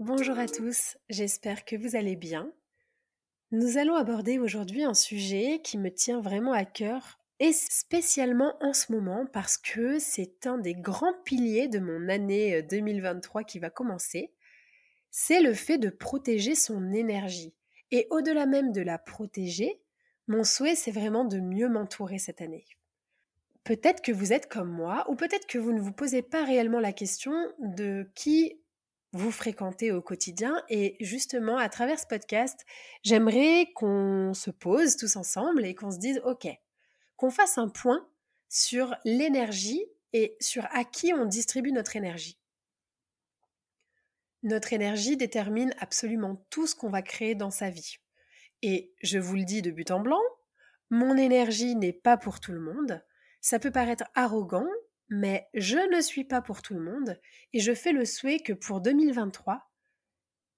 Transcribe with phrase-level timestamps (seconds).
[0.00, 2.50] Bonjour à tous, j'espère que vous allez bien.
[3.50, 8.72] Nous allons aborder aujourd'hui un sujet qui me tient vraiment à cœur et spécialement en
[8.72, 13.68] ce moment parce que c'est un des grands piliers de mon année 2023 qui va
[13.68, 14.32] commencer.
[15.10, 17.52] C'est le fait de protéger son énergie.
[17.90, 19.82] Et au-delà même de la protéger,
[20.28, 22.64] mon souhait c'est vraiment de mieux m'entourer cette année.
[23.64, 26.80] Peut-être que vous êtes comme moi, ou peut-être que vous ne vous posez pas réellement
[26.80, 28.59] la question de qui
[29.12, 30.62] vous fréquentez au quotidien.
[30.68, 32.64] Et justement, à travers ce podcast,
[33.02, 36.48] j'aimerais qu'on se pose tous ensemble et qu'on se dise, OK,
[37.16, 38.08] qu'on fasse un point
[38.48, 42.38] sur l'énergie et sur à qui on distribue notre énergie.
[44.42, 47.96] Notre énergie détermine absolument tout ce qu'on va créer dans sa vie.
[48.62, 50.20] Et je vous le dis de but en blanc,
[50.88, 53.04] mon énergie n'est pas pour tout le monde.
[53.40, 54.66] Ça peut paraître arrogant,
[55.10, 57.20] mais je ne suis pas pour tout le monde
[57.52, 59.70] et je fais le souhait que pour 2023,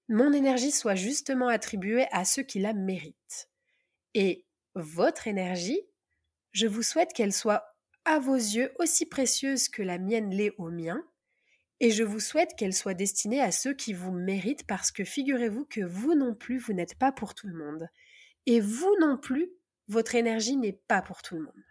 [0.09, 3.49] mon énergie soit justement attribuée à ceux qui la méritent.
[4.13, 5.81] Et votre énergie,
[6.51, 7.65] je vous souhaite qu'elle soit
[8.05, 11.03] à vos yeux aussi précieuse que la mienne l'est au mien,
[11.79, 15.65] et je vous souhaite qu'elle soit destinée à ceux qui vous méritent parce que figurez-vous
[15.65, 17.89] que vous non plus, vous n'êtes pas pour tout le monde.
[18.45, 19.49] Et vous non plus,
[19.87, 21.63] votre énergie n'est pas pour tout le monde.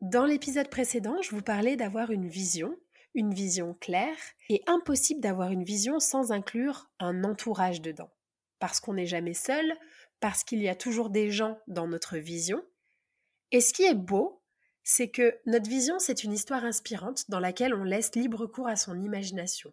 [0.00, 2.74] Dans l'épisode précédent, je vous parlais d'avoir une vision,
[3.14, 4.16] une vision claire,
[4.48, 8.10] et impossible d'avoir une vision sans inclure un entourage dedans.
[8.60, 9.70] Parce qu'on n'est jamais seul,
[10.18, 12.64] parce qu'il y a toujours des gens dans notre vision.
[13.50, 14.42] Et ce qui est beau,
[14.84, 18.76] c'est que notre vision, c'est une histoire inspirante dans laquelle on laisse libre cours à
[18.76, 19.70] son imagination.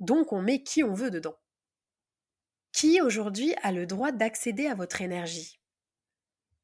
[0.00, 1.36] Donc on met qui on veut dedans.
[2.72, 5.60] Qui aujourd'hui a le droit d'accéder à votre énergie?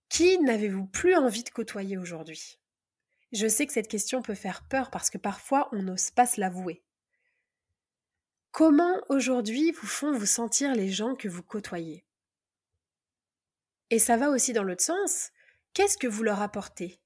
[0.09, 2.61] Qui n'avez-vous plus envie de côtoyer aujourd'hui?
[3.35, 6.41] Je sais que cette question peut faire peur parce que parfois on n'ose pas se
[6.41, 6.83] l'avouer.
[8.53, 12.05] Comment aujourd'hui vous font vous sentir les gens que vous côtoyez?
[13.91, 15.31] Et ça va aussi dans l'autre sens.
[15.73, 17.01] Qu'est-ce que vous leur apportez?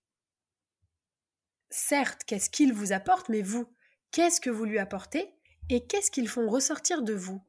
[1.70, 3.66] Certes, qu'est-ce qu'ils vous apportent, mais vous,
[4.10, 5.34] qu'est-ce que vous lui apportez
[5.70, 7.42] et qu'est-ce qu'ils font ressortir de vous?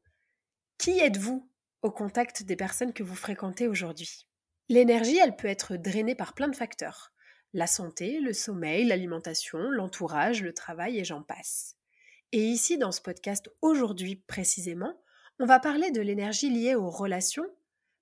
[0.78, 1.46] Qui êtes-vous
[1.82, 4.26] au contact des personnes que vous fréquentez aujourd'hui?
[4.70, 7.12] L'énergie, elle peut être drainée par plein de facteurs
[7.52, 11.76] la santé, le sommeil, l'alimentation, l'entourage, le travail et j'en passe.
[12.32, 14.94] Et ici, dans ce podcast aujourd'hui précisément,
[15.38, 17.46] on va parler de l'énergie liée aux relations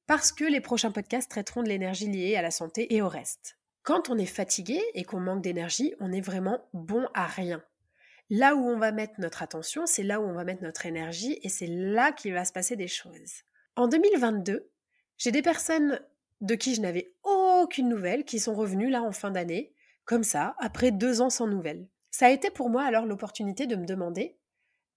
[0.07, 3.59] parce que les prochains podcasts traiteront de l'énergie liée à la santé et au reste.
[3.83, 7.63] Quand on est fatigué et qu'on manque d'énergie, on est vraiment bon à rien.
[8.31, 11.39] Là où on va mettre notre attention, c'est là où on va mettre notre énergie
[11.43, 13.45] et c'est là qu'il va se passer des choses.
[13.77, 14.69] En 2022,
[15.17, 16.01] j'ai des personnes
[16.43, 17.48] de qui je n'avais aucune
[17.79, 19.73] nouvelle qui sont revenus là en fin d'année,
[20.05, 21.89] comme ça, après deux ans sans nouvelles.
[22.11, 24.37] Ça a été pour moi alors l'opportunité de me demander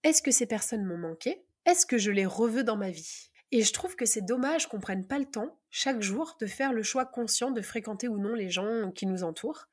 [0.02, 1.44] est-ce que ces personnes m'ont manqué?
[1.64, 3.30] Est-ce que je les reveux dans ma vie?
[3.52, 6.72] Et je trouve que c'est dommage qu'on prenne pas le temps, chaque jour, de faire
[6.72, 9.68] le choix conscient de fréquenter ou non les gens qui nous entourent.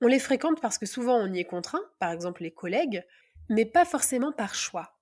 [0.00, 3.04] On les fréquente parce que souvent on y est contraint, par exemple les collègues,
[3.48, 4.98] mais pas forcément par choix.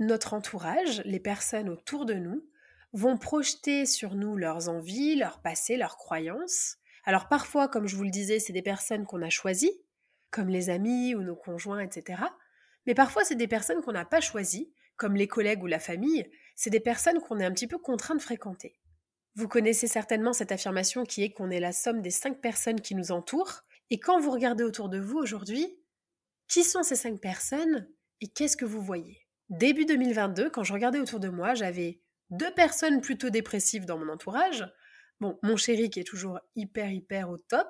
[0.00, 2.44] Notre entourage, les personnes autour de nous,
[2.92, 6.76] vont projeter sur nous leurs envies, leur passé, leurs croyances.
[7.04, 9.80] Alors parfois, comme je vous le disais, c'est des personnes qu'on a choisies,
[10.30, 12.22] comme les amis ou nos conjoints, etc.
[12.86, 16.30] Mais parfois, c'est des personnes qu'on n'a pas choisies, comme les collègues ou la famille.
[16.54, 18.78] C'est des personnes qu'on est un petit peu contraint de fréquenter.
[19.34, 22.94] Vous connaissez certainement cette affirmation qui est qu'on est la somme des cinq personnes qui
[22.94, 23.62] nous entourent.
[23.90, 25.78] Et quand vous regardez autour de vous aujourd'hui,
[26.48, 27.88] qui sont ces cinq personnes
[28.20, 29.26] et qu'est-ce que vous voyez?
[29.48, 32.01] Début 2022, quand je regardais autour de moi, j'avais
[32.32, 34.66] deux personnes plutôt dépressives dans mon entourage.
[35.20, 37.68] Bon, mon chéri qui est toujours hyper, hyper au top.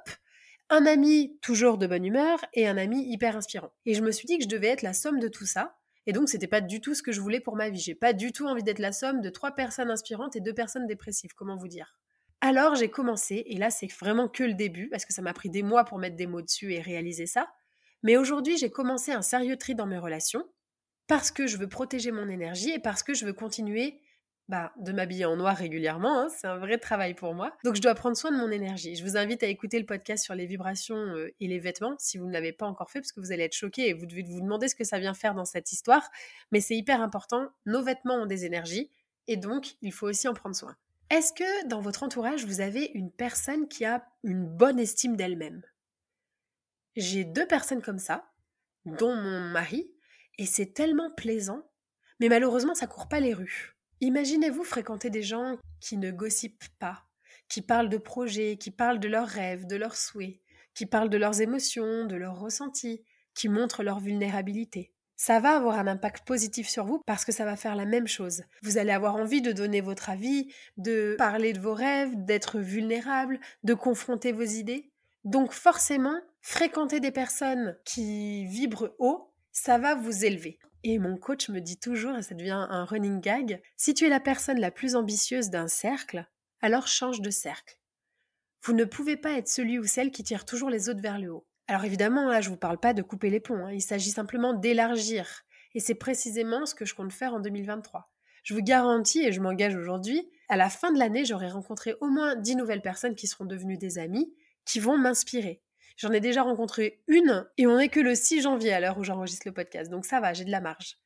[0.70, 3.73] Un ami toujours de bonne humeur et un ami hyper inspirant.
[3.85, 5.76] Et je me suis dit que je devais être la somme de tout ça.
[6.06, 7.79] Et donc, c'était pas du tout ce que je voulais pour ma vie.
[7.79, 10.87] J'ai pas du tout envie d'être la somme de trois personnes inspirantes et deux personnes
[10.87, 11.35] dépressives.
[11.37, 11.97] Comment vous dire?
[12.41, 15.49] Alors, j'ai commencé, et là, c'est vraiment que le début, parce que ça m'a pris
[15.49, 17.49] des mois pour mettre des mots dessus et réaliser ça.
[18.03, 20.44] Mais aujourd'hui, j'ai commencé un sérieux tri dans mes relations
[21.06, 24.00] parce que je veux protéger mon énergie et parce que je veux continuer
[24.52, 26.20] bah, de m'habiller en noir régulièrement.
[26.20, 27.56] Hein, c'est un vrai travail pour moi.
[27.64, 28.96] Donc, je dois prendre soin de mon énergie.
[28.96, 32.19] Je vous invite à écouter le podcast sur les vibrations euh, et les vêtements si
[32.19, 34.22] vous ne l'avez pas encore fait, parce que vous allez être choqué et vous devez
[34.22, 36.06] vous demander ce que ça vient faire dans cette histoire.
[36.50, 37.49] Mais c'est hyper important.
[37.64, 38.90] Nos vêtements ont des énergies
[39.26, 40.76] et donc, il faut aussi en prendre soin.
[41.08, 45.62] Est-ce que dans votre entourage, vous avez une personne qui a une bonne estime d'elle-même?
[46.94, 48.31] J'ai deux personnes comme ça,
[48.84, 49.90] dont mon mari,
[50.37, 51.66] et c'est tellement plaisant.
[52.20, 53.78] Mais malheureusement, ça court pas les rues.
[54.02, 57.04] Imaginez-vous fréquenter des gens qui ne gossipent pas,
[57.49, 60.40] qui parlent de projets, qui parlent de leurs rêves, de leurs souhaits,
[60.75, 64.93] qui parlent de leurs émotions, de leurs ressentis, qui montrent leur vulnérabilité.
[65.14, 68.08] Ça va avoir un impact positif sur vous parce que ça va faire la même
[68.08, 68.43] chose.
[68.62, 73.38] Vous allez avoir envie de donner votre avis, de parler de vos rêves, d'être vulnérable,
[73.62, 74.90] de confronter vos idées.
[75.22, 80.58] Donc forcément, fréquenter des personnes qui vibrent haut, ça va vous élever.
[80.84, 84.08] Et mon coach me dit toujours, et ça devient un running gag, si tu es
[84.08, 86.26] la personne la plus ambitieuse d'un cercle,
[86.61, 87.79] alors change de cercle.
[88.64, 91.32] Vous ne pouvez pas être celui ou celle qui tire toujours les autres vers le
[91.32, 91.46] haut.
[91.69, 93.73] Alors évidemment, là, je ne vous parle pas de couper les ponts, hein.
[93.73, 95.43] il s'agit simplement d'élargir.
[95.75, 98.12] Et c'est précisément ce que je compte faire en 2023.
[98.43, 102.08] Je vous garantis, et je m'engage aujourd'hui, à la fin de l'année, j'aurai rencontré au
[102.08, 104.34] moins 10 nouvelles personnes qui seront devenues des amis,
[104.64, 105.62] qui vont m'inspirer.
[105.97, 109.05] J'en ai déjà rencontré une et on n'est que le 6 janvier à l'heure où
[109.05, 110.99] j'enregistre le podcast, donc ça va, j'ai de la marge.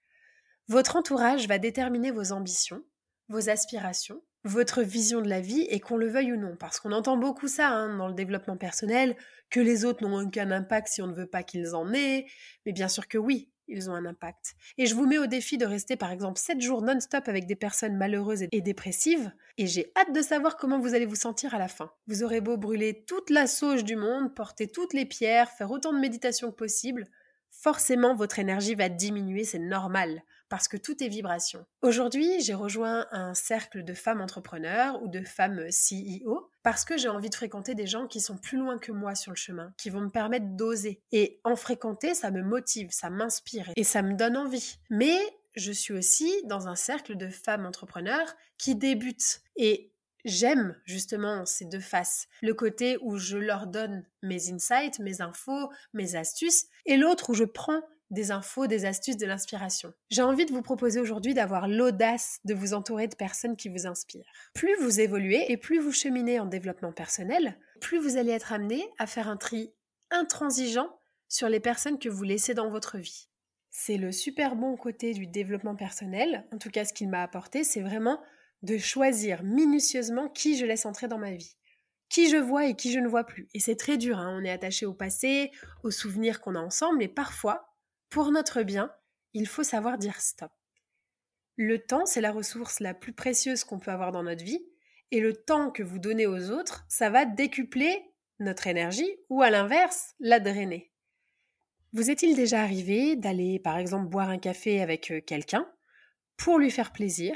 [0.68, 2.82] Votre entourage va déterminer vos ambitions,
[3.28, 6.92] vos aspirations, votre vision de la vie et qu'on le veuille ou non, parce qu'on
[6.92, 9.16] entend beaucoup ça hein, dans le développement personnel,
[9.50, 12.26] que les autres n'ont aucun impact si on ne veut pas qu'ils en aient,
[12.64, 14.54] mais bien sûr que oui, ils ont un impact.
[14.78, 17.56] Et je vous mets au défi de rester par exemple 7 jours non-stop avec des
[17.56, 21.58] personnes malheureuses et dépressives, et j'ai hâte de savoir comment vous allez vous sentir à
[21.58, 21.90] la fin.
[22.06, 25.92] Vous aurez beau brûler toute la sauge du monde, porter toutes les pierres, faire autant
[25.92, 27.06] de méditation que possible,
[27.50, 31.64] forcément votre énergie va diminuer, c'est normal parce que tout est vibration.
[31.82, 37.08] Aujourd'hui, j'ai rejoint un cercle de femmes entrepreneurs ou de femmes CEO parce que j'ai
[37.08, 39.90] envie de fréquenter des gens qui sont plus loin que moi sur le chemin, qui
[39.90, 41.00] vont me permettre d'oser.
[41.12, 44.78] Et en fréquenter, ça me motive, ça m'inspire et ça me donne envie.
[44.90, 45.18] Mais
[45.54, 49.40] je suis aussi dans un cercle de femmes entrepreneurs qui débutent.
[49.56, 49.92] Et
[50.26, 52.26] J'aime justement ces deux faces.
[52.42, 57.34] Le côté où je leur donne mes insights, mes infos, mes astuces, et l'autre où
[57.34, 59.92] je prends des infos, des astuces, de l'inspiration.
[60.10, 63.86] J'ai envie de vous proposer aujourd'hui d'avoir l'audace de vous entourer de personnes qui vous
[63.86, 64.30] inspirent.
[64.54, 68.88] Plus vous évoluez et plus vous cheminez en développement personnel, plus vous allez être amené
[68.98, 69.72] à faire un tri
[70.10, 70.98] intransigeant
[71.28, 73.28] sur les personnes que vous laissez dans votre vie.
[73.70, 77.64] C'est le super bon côté du développement personnel, en tout cas ce qu'il m'a apporté,
[77.64, 78.20] c'est vraiment
[78.62, 81.56] de choisir minutieusement qui je laisse entrer dans ma vie
[82.08, 83.48] qui je vois et qui je ne vois plus.
[83.54, 84.38] Et c'est très dur, hein.
[84.40, 85.50] on est attaché au passé,
[85.82, 87.75] aux souvenirs qu'on a ensemble, et parfois,
[88.08, 88.92] pour notre bien,
[89.34, 90.52] il faut savoir dire stop.
[91.56, 94.66] Le temps, c'est la ressource la plus précieuse qu'on peut avoir dans notre vie,
[95.10, 98.02] et le temps que vous donnez aux autres, ça va décupler
[98.40, 100.92] notre énergie ou à l'inverse, la drainer.
[101.92, 105.66] Vous est-il déjà arrivé d'aller par exemple boire un café avec euh, quelqu'un
[106.36, 107.34] pour lui faire plaisir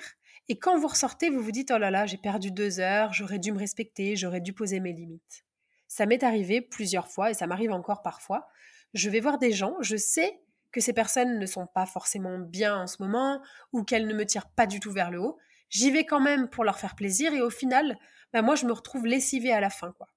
[0.51, 3.39] et quand vous ressortez, vous vous dites oh là là, j'ai perdu deux heures, j'aurais
[3.39, 5.45] dû me respecter, j'aurais dû poser mes limites.
[5.87, 8.49] Ça m'est arrivé plusieurs fois et ça m'arrive encore parfois.
[8.93, 10.41] Je vais voir des gens, je sais
[10.73, 14.27] que ces personnes ne sont pas forcément bien en ce moment ou qu'elles ne me
[14.27, 17.33] tirent pas du tout vers le haut, j'y vais quand même pour leur faire plaisir
[17.33, 17.97] et au final,
[18.33, 20.09] bah moi je me retrouve lessivée à la fin quoi.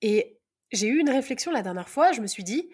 [0.00, 0.40] Et
[0.72, 2.70] j'ai eu une réflexion la dernière fois, je me suis dit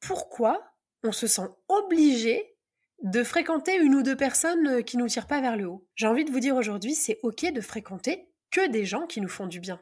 [0.00, 0.72] pourquoi
[1.02, 2.56] on se sent obligé
[3.02, 5.86] de fréquenter une ou deux personnes euh, qui nous tirent pas vers le haut?
[5.94, 9.28] J'ai envie de vous dire aujourd'hui, c'est ok de fréquenter que des gens qui nous
[9.28, 9.80] font du bien.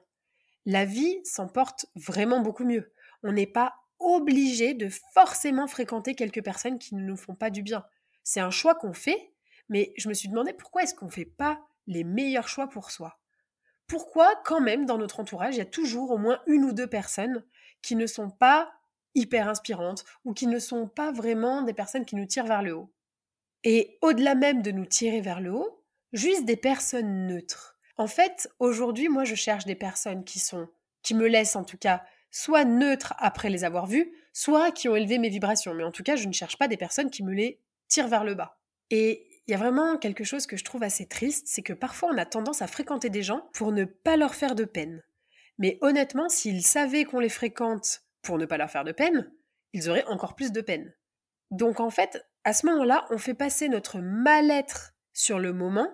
[0.66, 2.92] La vie s'en porte vraiment beaucoup mieux.
[3.22, 7.62] On n'est pas obligé de forcément fréquenter quelques personnes qui ne nous font pas du
[7.62, 7.84] bien.
[8.22, 9.32] C'est un choix qu'on fait,
[9.68, 12.90] mais je me suis demandé pourquoi est-ce qu'on ne fait pas les meilleurs choix pour
[12.90, 13.18] soi
[13.86, 16.86] Pourquoi quand même dans notre entourage, il y a toujours au moins une ou deux
[16.86, 17.44] personnes
[17.82, 18.72] qui ne sont pas
[19.14, 22.74] hyper inspirantes ou qui ne sont pas vraiment des personnes qui nous tirent vers le
[22.74, 22.92] haut?
[23.62, 27.78] Et au-delà même de nous tirer vers le haut, juste des personnes neutres.
[27.96, 30.68] En fait, aujourd'hui, moi, je cherche des personnes qui sont,
[31.02, 34.96] qui me laissent en tout cas, soit neutres après les avoir vues, soit qui ont
[34.96, 35.72] élevé mes vibrations.
[35.72, 38.24] Mais en tout cas, je ne cherche pas des personnes qui me les tirent vers
[38.24, 38.58] le bas.
[38.90, 42.10] Et il y a vraiment quelque chose que je trouve assez triste, c'est que parfois
[42.12, 45.04] on a tendance à fréquenter des gens pour ne pas leur faire de peine.
[45.58, 49.30] Mais honnêtement, s'ils savaient qu'on les fréquente pour ne pas leur faire de peine,
[49.72, 50.92] ils auraient encore plus de peine.
[51.52, 55.88] Donc en fait, à ce moment-là, on fait passer notre mal-être sur le moment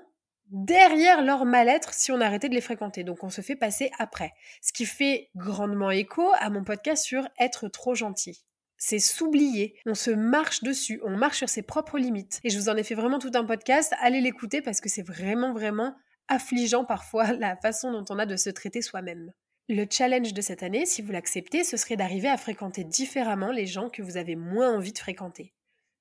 [0.51, 3.05] derrière leur mal-être si on arrêtait de les fréquenter.
[3.05, 4.33] Donc on se fait passer après.
[4.61, 8.45] Ce qui fait grandement écho à mon podcast sur être trop gentil.
[8.77, 12.41] C'est s'oublier, on se marche dessus, on marche sur ses propres limites.
[12.45, 15.07] Et je vous en ai fait vraiment tout un podcast, allez l'écouter parce que c'est
[15.07, 15.95] vraiment vraiment
[16.29, 19.33] affligeant parfois la façon dont on a de se traiter soi-même.
[19.69, 23.67] Le challenge de cette année, si vous l'acceptez, ce serait d'arriver à fréquenter différemment les
[23.67, 25.55] gens que vous avez moins envie de fréquenter.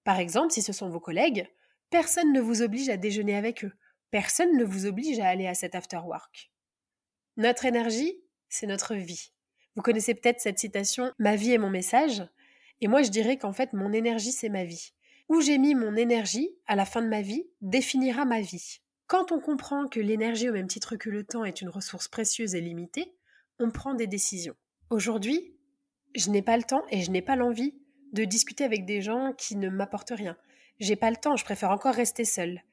[0.04, 1.48] Par exemple, si ce sont vos collègues,
[1.92, 3.74] personne ne vous oblige à déjeuner avec eux.
[4.12, 6.52] Personne ne vous oblige à aller à cet after work.
[7.38, 9.32] Notre énergie, c'est notre vie.
[9.76, 12.24] Vous connaissez peut-être cette citation Ma vie est mon message.
[12.82, 14.94] Et moi, je dirais qu'en fait, mon énergie, c'est ma vie.
[15.30, 18.82] Où j'ai mis mon énergie à la fin de ma vie définira ma vie.
[19.06, 22.56] Quand on comprend que l'énergie, au même titre que le temps, est une ressource précieuse
[22.56, 23.16] et limitée,
[23.60, 24.56] on prend des décisions.
[24.90, 25.56] Aujourd'hui,
[26.16, 27.76] je n'ai pas le temps et je n'ai pas l'envie
[28.14, 30.36] de discuter avec des gens qui ne m'apportent rien.
[30.80, 32.64] J'ai pas le temps, je préfère encore rester seule.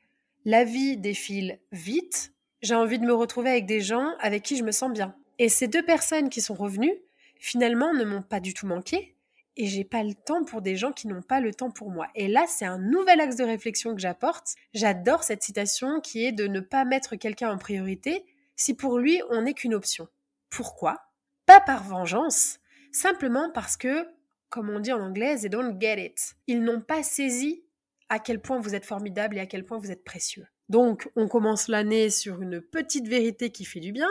[0.49, 4.62] La vie défile vite, j'ai envie de me retrouver avec des gens avec qui je
[4.62, 5.17] me sens bien.
[5.41, 6.95] Et ces deux personnes qui sont revenues,
[7.41, 9.17] finalement, ne m'ont pas du tout manqué,
[9.57, 12.07] et j'ai pas le temps pour des gens qui n'ont pas le temps pour moi.
[12.15, 14.55] Et là, c'est un nouvel axe de réflexion que j'apporte.
[14.73, 18.25] J'adore cette citation qui est de ne pas mettre quelqu'un en priorité
[18.55, 20.07] si pour lui on n'est qu'une option.
[20.49, 21.09] Pourquoi?
[21.47, 22.61] Pas par vengeance,
[22.93, 24.07] simplement parce que
[24.49, 26.37] comme on dit en anglais, they don't get it.
[26.47, 27.65] Ils n'ont pas saisi
[28.08, 30.46] à quel point vous êtes formidable et à quel point vous êtes précieux.
[30.68, 34.10] Donc, on commence l'année sur une petite vérité qui fait du bien.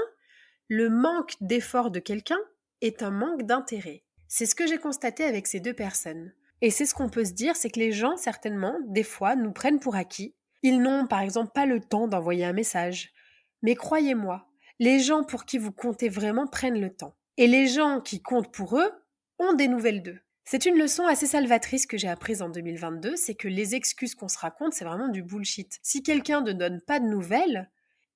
[0.68, 2.40] Le manque d'effort de quelqu'un
[2.82, 4.04] est un manque d'intérêt.
[4.28, 6.34] C'est ce que j'ai constaté avec ces deux personnes.
[6.62, 9.52] Et c'est ce qu'on peut se dire, c'est que les gens, certainement, des fois, nous
[9.52, 10.36] prennent pour acquis.
[10.64, 13.14] Ils n'ont, par exemple, pas le temps d'envoyer un message.
[13.62, 14.48] Mais croyez-moi,
[14.80, 17.16] les gens pour qui vous comptez vraiment prennent le temps.
[17.38, 18.92] Et les gens qui comptent pour eux
[19.40, 20.20] ont des nouvelles d'eux.
[20.48, 24.28] C'est une leçon assez salvatrice que j'ai apprise en 2022, c'est que les excuses qu'on
[24.28, 25.80] se raconte, c'est vraiment du bullshit.
[25.82, 27.72] Si quelqu'un ne donne pas de nouvelles,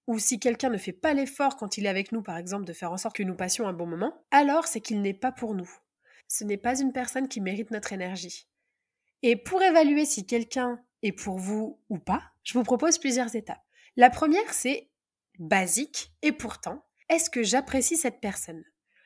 [0.06, 2.74] ou si quelqu'un ne fait pas l'effort quand il est avec nous, par exemple, de
[2.74, 5.56] faire en sorte que nous passions un bon moment, alors c'est qu'il n'est pas pour
[5.56, 5.70] nous.
[6.28, 8.48] Ce n'est pas une personne qui mérite notre énergie.
[9.24, 13.64] Et pour évaluer si quelqu'un est pour vous ou pas, je vous propose plusieurs étapes.
[13.98, 14.92] La première, c'est
[15.40, 18.64] basique, et pourtant, est-ce que j'apprécie cette personne?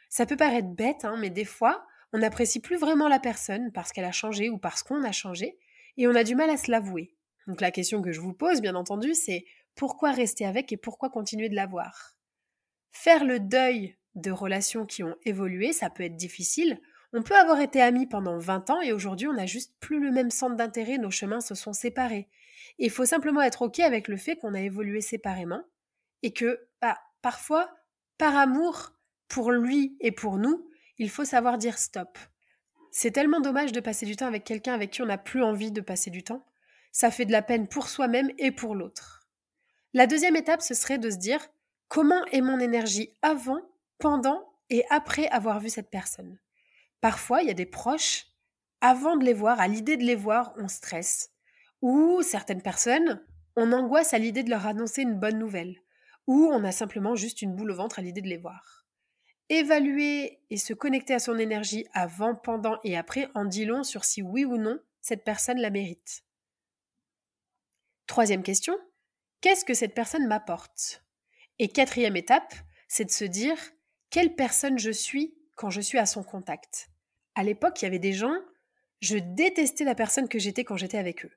[0.09, 3.91] Ça peut paraître bête, hein, mais des fois, on n'apprécie plus vraiment la personne parce
[3.91, 5.57] qu'elle a changé ou parce qu'on a changé,
[5.97, 7.15] et on a du mal à se l'avouer.
[7.47, 11.09] Donc la question que je vous pose, bien entendu, c'est pourquoi rester avec et pourquoi
[11.09, 12.15] continuer de l'avoir?
[12.91, 16.79] Faire le deuil de relations qui ont évolué, ça peut être difficile.
[17.13, 20.11] On peut avoir été amis pendant 20 ans et aujourd'hui on n'a juste plus le
[20.11, 22.27] même centre d'intérêt, nos chemins se sont séparés.
[22.79, 25.63] il faut simplement être OK avec le fait qu'on a évolué séparément
[26.21, 27.69] et que, bah, parfois,
[28.17, 28.93] par amour
[29.27, 32.17] pour lui et pour nous, il faut savoir dire stop.
[32.91, 35.71] C'est tellement dommage de passer du temps avec quelqu'un avec qui on n'a plus envie
[35.71, 36.45] de passer du temps.
[36.91, 39.27] Ça fait de la peine pour soi-même et pour l'autre.
[39.93, 41.47] La deuxième étape, ce serait de se dire
[41.87, 43.61] comment est mon énergie avant,
[43.97, 46.39] pendant et après avoir vu cette personne?
[47.01, 48.27] Parfois, il y a des proches,
[48.81, 51.31] avant de les voir, à l'idée de les voir, on stresse.
[51.81, 53.23] Ou certaines personnes,
[53.55, 55.77] on angoisse à l'idée de leur annoncer une bonne nouvelle.
[56.27, 58.82] Ou on a simplement juste une boule au ventre à l'idée de les voir.
[59.55, 64.03] Évaluer et se connecter à son énergie avant, pendant et après en dit long sur
[64.03, 66.23] si oui ou non cette personne la mérite.
[68.07, 68.75] Troisième question,
[69.41, 71.05] qu'est-ce que cette personne m'apporte?
[71.59, 72.55] Et quatrième étape,
[72.87, 73.55] c'est de se dire
[74.09, 76.89] quelle personne je suis quand je suis à son contact?
[77.35, 78.35] À l'époque, il y avait des gens,
[79.01, 81.31] je détestais la personne que j'étais quand j'étais avec eux.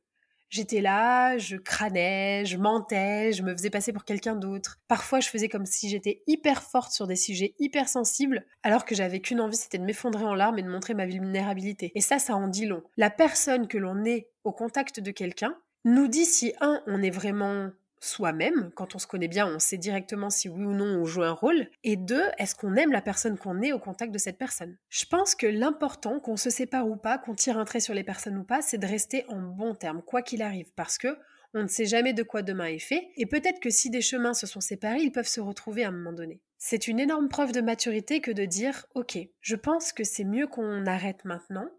[0.49, 4.79] J'étais là, je crânais, je mentais, je me faisais passer pour quelqu'un d'autre.
[4.89, 8.95] Parfois, je faisais comme si j'étais hyper forte sur des sujets hyper sensibles, alors que
[8.95, 11.93] j'avais qu'une envie, c'était de m'effondrer en larmes et de montrer ma vulnérabilité.
[11.95, 12.83] Et ça, ça en dit long.
[12.97, 17.11] La personne que l'on est au contact de quelqu'un nous dit si, un, on est
[17.11, 18.71] vraiment soi-même.
[18.75, 21.33] Quand on se connaît bien, on sait directement si oui ou non on joue un
[21.33, 21.69] rôle.
[21.85, 24.77] Et deux, est-ce qu'on aime la personne qu'on est au contact de cette personne?
[24.89, 28.05] Je pense que l'important, qu'on se sépare ou pas, qu'on tire un trait sur les
[28.05, 30.71] personnes ou pas, c'est de rester en bon terme, quoi qu'il arrive.
[30.77, 31.17] Parce que
[31.55, 34.35] on ne sait jamais de quoi demain est fait, et peut-être que si des chemins
[34.35, 36.43] se sont séparés, ils peuvent se retrouver à un moment donné.
[36.59, 40.47] C'est une énorme preuve de maturité que de dire Ok, je pense que c'est mieux
[40.47, 41.71] qu'on arrête maintenant.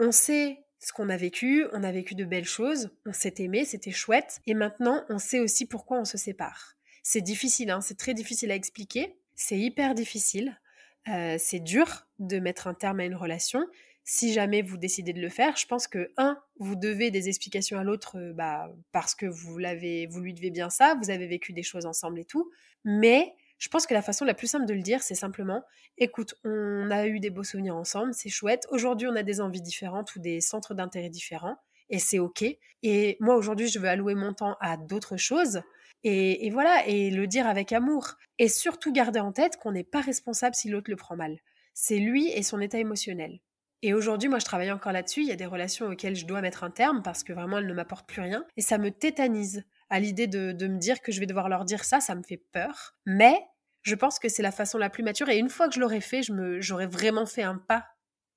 [0.00, 3.64] On sait ce qu'on a vécu, on a vécu de belles choses, on s'est aimé,
[3.64, 6.76] c'était chouette, et maintenant on sait aussi pourquoi on se sépare.
[7.02, 10.60] C'est difficile, hein, c'est très difficile à expliquer, c'est hyper difficile,
[11.08, 13.66] euh, c'est dur de mettre un terme à une relation.
[14.04, 17.78] Si jamais vous décidez de le faire, je pense que un, vous devez des explications
[17.78, 21.26] à l'autre, euh, bah, parce que vous l'avez, vous lui devez bien ça, vous avez
[21.26, 22.50] vécu des choses ensemble et tout,
[22.84, 25.64] mais je pense que la façon la plus simple de le dire, c'est simplement
[25.98, 28.66] écoute, on a eu des beaux souvenirs ensemble, c'est chouette.
[28.70, 31.56] Aujourd'hui, on a des envies différentes ou des centres d'intérêt différents
[31.90, 32.44] et c'est OK.
[32.82, 35.62] Et moi, aujourd'hui, je veux allouer mon temps à d'autres choses.
[36.04, 38.14] Et, voilà, et le dire avec amour.
[38.38, 41.38] Et surtout garder en tête qu'on n'est pas responsable si l'autre le prend mal.
[41.74, 43.40] C'est lui et son état émotionnel.
[43.82, 45.22] Et aujourd'hui, moi, je travaille encore là-dessus.
[45.22, 47.66] Il y a des relations auxquelles je dois mettre un terme parce que vraiment, elles
[47.66, 48.44] ne m'apportent plus rien.
[48.56, 51.84] Et ça me tétanise à l'idée de, me dire que je vais devoir leur dire
[51.84, 52.94] ça, ça me fait peur.
[53.06, 53.38] Mais
[53.82, 55.28] je pense que c'est la façon la plus mature.
[55.28, 56.22] Et une fois que je l'aurai fait,
[56.60, 57.86] j'aurais vraiment fait un pas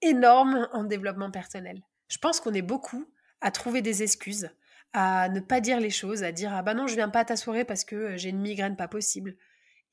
[0.02, 1.82] énorme en développement personnel.
[2.08, 3.06] Je pense qu'on est beaucoup
[3.42, 4.50] à trouver des excuses,
[4.94, 7.26] à ne pas dire les choses, à dire ah bah non je viens pas à
[7.26, 9.36] ta soirée parce que euh, j'ai une migraine pas possible.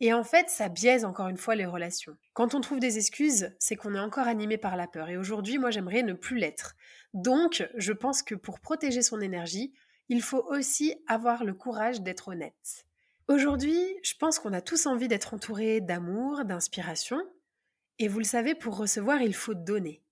[0.01, 2.17] Et en fait, ça biaise encore une fois les relations.
[2.33, 5.09] Quand on trouve des excuses, c'est qu'on est encore animé par la peur.
[5.09, 6.77] Et aujourd'hui, moi, j'aimerais ne plus l'être.
[7.15, 9.75] Donc, je pense que pour protéger son énergie,
[10.09, 12.87] il faut aussi avoir le courage d'être honnête.
[13.29, 17.21] Aujourd'hui, je pense qu'on a tous envie d'être entourés d'amour, d'inspiration.
[17.99, 20.03] Et vous le savez, pour recevoir, il faut donner.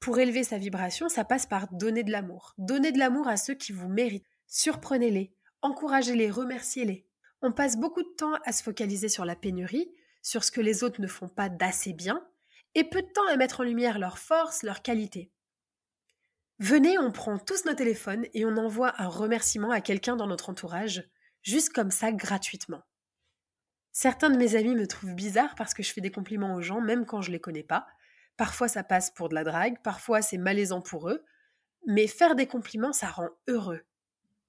[0.00, 2.54] Pour élever sa vibration, ça passe par donner de l'amour.
[2.56, 4.26] Donner de l'amour à ceux qui vous méritent.
[4.46, 7.06] Surprenez-les, encouragez-les, remerciez-les.
[7.42, 10.82] On passe beaucoup de temps à se focaliser sur la pénurie, sur ce que les
[10.82, 12.26] autres ne font pas d'assez bien,
[12.74, 15.30] et peu de temps à mettre en lumière leurs forces, leurs qualités.
[16.62, 20.48] Venez, on prend tous nos téléphones et on envoie un remerciement à quelqu'un dans notre
[20.48, 21.02] entourage,
[21.42, 22.84] juste comme ça, gratuitement.
[23.90, 26.80] Certains de mes amis me trouvent bizarre parce que je fais des compliments aux gens
[26.80, 27.88] même quand je les connais pas.
[28.36, 31.24] Parfois ça passe pour de la drague, parfois c'est malaisant pour eux,
[31.88, 33.82] mais faire des compliments ça rend heureux.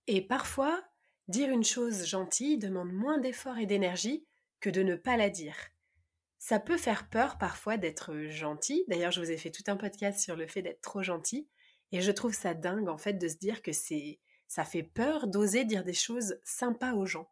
[0.06, 0.84] Et parfois,
[1.30, 4.24] dire une chose gentille demande moins d'effort et d'énergie
[4.60, 5.56] que de ne pas la dire.
[6.38, 8.86] Ça peut faire peur parfois d'être gentil.
[8.88, 11.48] D'ailleurs, je vous ai fait tout un podcast sur le fait d'être trop gentil.
[11.94, 15.28] Et je trouve ça dingue en fait de se dire que c'est ça fait peur
[15.28, 17.30] d'oser dire des choses sympas aux gens.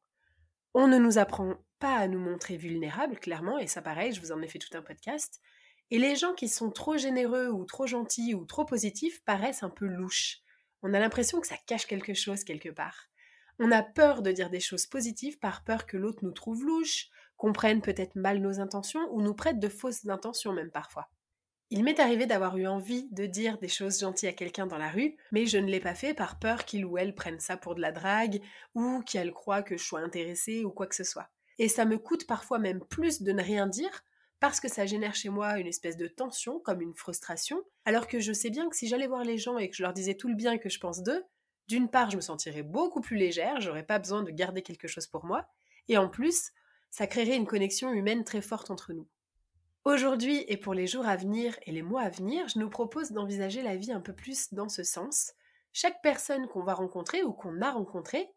[0.74, 4.32] On ne nous apprend pas à nous montrer vulnérables, clairement, et ça pareil, je vous
[4.32, 5.42] en ai fait tout un podcast.
[5.90, 9.70] Et les gens qui sont trop généreux ou trop gentils ou trop positifs paraissent un
[9.70, 10.42] peu louches.
[10.84, 13.10] On a l'impression que ça cache quelque chose quelque part.
[13.60, 17.10] On a peur de dire des choses positives par peur que l'autre nous trouve louches,
[17.36, 21.10] comprenne peut-être mal nos intentions ou nous prête de fausses intentions même parfois.
[21.74, 24.90] Il m'est arrivé d'avoir eu envie de dire des choses gentilles à quelqu'un dans la
[24.90, 27.76] rue, mais je ne l'ai pas fait par peur qu'il ou elle prenne ça pour
[27.76, 28.42] de la drague,
[28.76, 31.30] ou qu'elle croit que je sois intéressée, ou quoi que ce soit.
[31.60, 34.04] Et ça me coûte parfois même plus de ne rien dire,
[34.42, 38.20] parce que ça génère chez moi une espèce de tension, comme une frustration, alors que
[38.20, 40.28] je sais bien que si j'allais voir les gens et que je leur disais tout
[40.28, 41.24] le bien que je pense d'eux,
[41.70, 45.08] d'une part je me sentirais beaucoup plus légère, j'aurais pas besoin de garder quelque chose
[45.08, 45.48] pour moi,
[45.88, 46.52] et en plus,
[46.90, 49.08] ça créerait une connexion humaine très forte entre nous.
[49.84, 53.12] Aujourd'hui et pour les jours à venir et les mois à venir, je nous propose
[53.12, 55.34] d'envisager la vie un peu plus dans ce sens.
[55.74, 58.30] Chaque personne qu'on va rencontrer ou qu'on a rencontrée,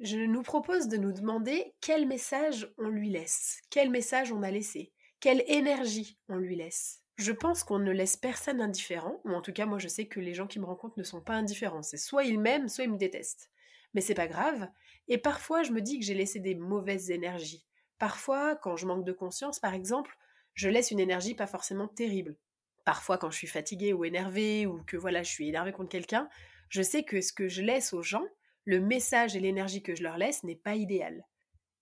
[0.00, 4.50] je nous propose de nous demander quel message on lui laisse, quel message on a
[4.50, 7.04] laissé, quelle énergie on lui laisse.
[7.16, 10.18] Je pense qu'on ne laisse personne indifférent, ou en tout cas moi je sais que
[10.18, 12.92] les gens qui me rencontrent ne sont pas indifférents, c'est soit ils m'aiment, soit ils
[12.92, 13.50] me détestent.
[13.94, 14.68] Mais c'est pas grave,
[15.06, 17.64] et parfois je me dis que j'ai laissé des mauvaises énergies.
[17.98, 20.16] Parfois, quand je manque de conscience par exemple,
[20.58, 22.36] je laisse une énergie pas forcément terrible.
[22.84, 26.28] Parfois, quand je suis fatiguée ou énervée ou que voilà, je suis énervée contre quelqu'un,
[26.68, 28.26] je sais que ce que je laisse aux gens,
[28.64, 31.24] le message et l'énergie que je leur laisse n'est pas idéal.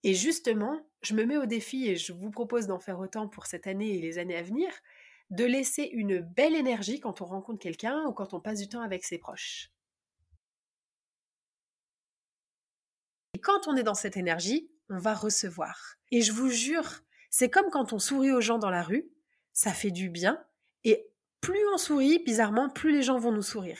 [0.03, 3.47] Et justement, je me mets au défi et je vous propose d'en faire autant pour
[3.47, 4.69] cette année et les années à venir,
[5.31, 8.81] de laisser une belle énergie quand on rencontre quelqu'un ou quand on passe du temps
[8.81, 9.71] avec ses proches.
[13.33, 15.95] Et quand on est dans cette énergie, on va recevoir.
[16.11, 17.01] Et je vous jure,
[17.37, 19.11] c'est comme quand on sourit aux gens dans la rue,
[19.53, 20.43] ça fait du bien,
[20.83, 21.07] et
[21.39, 23.77] plus on sourit, bizarrement, plus les gens vont nous sourire.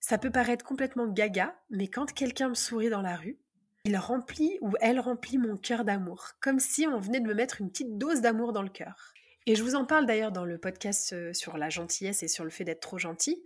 [0.00, 3.38] Ça peut paraître complètement gaga, mais quand quelqu'un me sourit dans la rue,
[3.84, 7.60] il remplit ou elle remplit mon cœur d'amour, comme si on venait de me mettre
[7.60, 9.12] une petite dose d'amour dans le cœur.
[9.44, 12.44] Et je vous en parle d'ailleurs dans le podcast euh, sur la gentillesse et sur
[12.44, 13.44] le fait d'être trop gentil.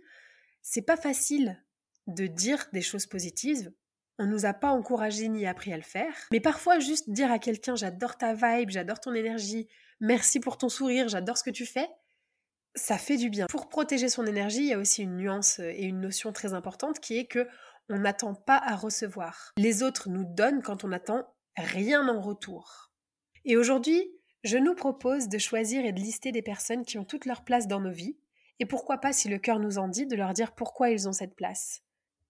[0.61, 1.61] C'est pas facile
[2.07, 3.73] de dire des choses positives.
[4.19, 6.13] On nous a pas encouragé ni appris à le faire.
[6.31, 9.67] Mais parfois, juste dire à quelqu'un j'adore ta vibe, j'adore ton énergie,
[10.01, 11.87] merci pour ton sourire, j'adore ce que tu fais,
[12.75, 13.47] ça fait du bien.
[13.47, 16.99] Pour protéger son énergie, il y a aussi une nuance et une notion très importante
[16.99, 17.47] qui est que
[17.89, 19.53] on n'attend pas à recevoir.
[19.57, 21.25] Les autres nous donnent quand on n'attend
[21.57, 22.91] rien en retour.
[23.45, 24.11] Et aujourd'hui,
[24.43, 27.67] je nous propose de choisir et de lister des personnes qui ont toute leur place
[27.67, 28.17] dans nos vies,
[28.59, 31.13] et pourquoi pas, si le cœur nous en dit, de leur dire pourquoi ils ont
[31.13, 31.81] cette place.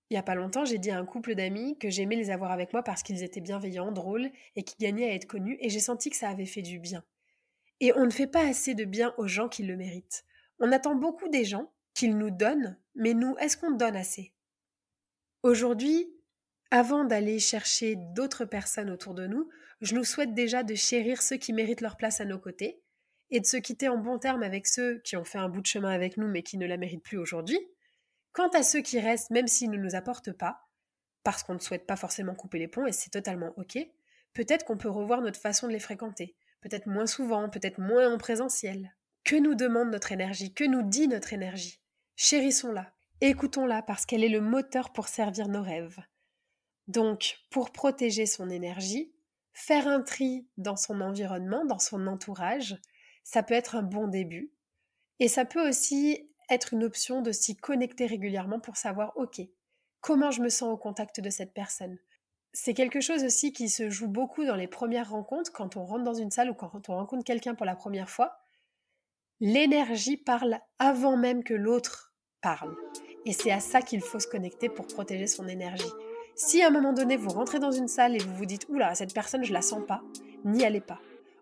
[0.10, 2.52] Il y a pas longtemps, j'ai dit à un couple d'amis que j'aimais les avoir
[2.52, 5.80] avec moi parce qu'ils étaient bienveillants, drôles et qui gagnaient à être connus, et j'ai
[5.80, 7.04] senti que ça avait fait du bien.
[7.80, 10.26] Et on ne fait pas assez de bien aux gens qui le méritent.
[10.60, 14.34] On attend beaucoup des gens qu'ils nous donnent, mais nous, est-ce qu'on donne assez?
[15.44, 16.12] Aujourd'hui,
[16.72, 19.50] avant d'aller chercher d'autres personnes autour de nous,
[19.82, 22.82] je nous souhaite déjà de chérir ceux qui méritent leur place à nos côtés
[23.32, 25.68] et de se quitter en bon terme avec ceux qui ont fait un bout de
[25.68, 27.60] chemin avec nous mais qui ne la méritent plus aujourd'hui.
[28.34, 30.68] Quant à ceux qui restent, même s'ils ne nous apportent pas,
[31.24, 33.78] parce qu'on ne souhaite pas forcément couper les ponts et c'est totalement ok,
[34.34, 38.18] peut-être qu'on peut revoir notre façon de les fréquenter, peut-être moins souvent, peut-être moins en
[38.18, 38.96] présentiel.
[39.24, 40.54] Que nous demande notre énergie?
[40.54, 41.82] Que nous dit notre énergie?
[42.16, 46.00] Chérissons-la, Écoutons-la parce qu'elle est le moteur pour servir nos rêves.
[46.88, 49.14] Donc, pour protéger son énergie,
[49.52, 52.80] faire un tri dans son environnement, dans son entourage,
[53.26, 54.54] ça peut être un bon début.
[55.20, 59.42] Et ça peut aussi être une option de s'y connecter régulièrement pour savoir, OK,
[60.02, 61.98] comment je me sens au contact de cette personne?
[62.54, 66.04] C'est quelque chose aussi qui se joue beaucoup dans les premières rencontres, quand on rentre
[66.04, 68.40] dans une salle ou quand on rencontre quelqu'un pour la première fois.
[69.40, 72.76] L'énergie parle avant même que l'autre parle.
[73.26, 75.92] Et c'est à ça qu'il faut se connecter pour protéger son énergie.
[76.36, 78.96] Si à un moment donné vous rentrez dans une salle et vous vous dites oula
[78.96, 80.02] cette personne je la sens pas,
[80.46, 81.00] n'y allez pas.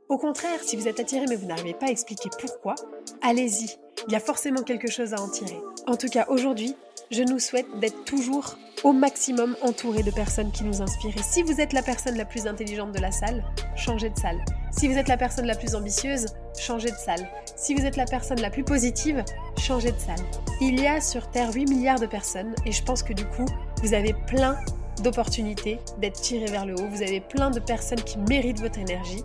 [0.10, 2.76] Au contraire, si vous êtes attiré mais vous n'arrivez pas à expliquer pourquoi,
[3.22, 3.76] allez-y.
[4.08, 5.60] Il y a forcément quelque chose à en tirer.
[5.86, 6.78] En tout cas, aujourd'hui,
[7.12, 11.17] je nous souhaite d'être toujours au maximum entouré de personnes qui nous inspirent.
[11.17, 13.43] Et si vous êtes la personne la plus intelligente de la salle,
[13.76, 14.39] changez de salle.
[14.72, 17.28] Si vous êtes la personne la plus ambitieuse, changez de salle.
[17.58, 19.26] Si vous êtes la personne la plus positive,
[19.60, 20.26] changez de salle.
[20.62, 23.46] Il y a sur Terre 8 milliards de personnes et je pense que du coup,
[23.84, 24.58] vous avez plein
[25.04, 26.88] d'opportunités d'être tiré vers le haut.
[26.89, 29.24] Vous avez plein de personnes qui méritent votre énergie.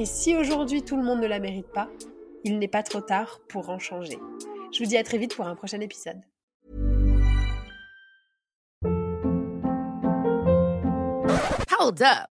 [0.00, 1.86] Et si aujourd'hui tout le monde ne la mérite pas,
[2.42, 4.18] il n'est pas trop tard pour en changer.
[4.72, 6.22] Je vous dis à très vite pour un prochain épisode.
[11.78, 12.39] Hold up.